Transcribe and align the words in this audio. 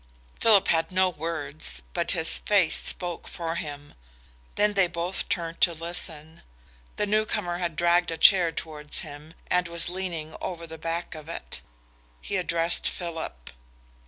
Philip 0.39 0.69
had 0.69 0.91
no 0.91 1.09
words, 1.09 1.83
but 1.93 2.13
his 2.13 2.39
face 2.39 2.75
spoke 2.75 3.27
for 3.27 3.53
him. 3.53 3.93
Then 4.55 4.73
they 4.73 4.87
both 4.87 5.29
turned 5.29 5.61
to 5.61 5.73
listen. 5.75 6.41
The 6.95 7.05
newcomer 7.05 7.59
had 7.59 7.75
dragged 7.75 8.09
a 8.09 8.17
chair 8.17 8.51
towards 8.51 9.01
him 9.01 9.35
and 9.45 9.67
was 9.67 9.89
leaning 9.89 10.35
over 10.41 10.65
the 10.65 10.79
back 10.79 11.13
of 11.13 11.29
it. 11.29 11.61
He 12.19 12.37
addressed 12.37 12.89
Philip. 12.89 13.51